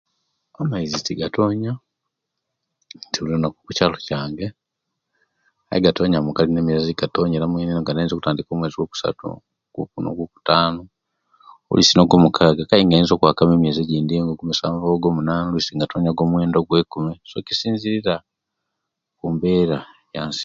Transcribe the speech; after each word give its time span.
Amaizi 0.61 0.97
tigatonya 1.07 1.71
okukyaalo 3.49 3.97
kyange 4.05 4.47
aye 5.69 5.79
gatonya 5.85 6.19
galina 6.37 6.61
miyezi 6.63 6.87
egatonyeramu 6.91 7.57
okutandika 8.13 8.51
omwezi 8.51 8.75
ogwakusatu 8.75 9.25
gwo 9.73 9.83
Kuna 9.91 10.09
gwo 10.17 10.25
kutanu 10.33 10.81
oluisi 11.69 11.93
nogwo 11.95 12.17
mukaga 12.23 12.63
Kai 12.69 12.85
kayinza 12.89 13.11
okwaka 13.15 13.41
mu 13.47 13.53
emyezi 13.55 13.79
egindi 13.81 14.13
nga 14.19 14.31
ogwomusanvu, 14.33 14.85
nigatonya 15.69 16.09
ogwo 16.11 16.19
gwo'mwenda, 16.23 16.59
gwe'kumi 16.67 17.13
so 17.29 17.37
kisinzira 17.47 18.13
kumbera 19.19 19.77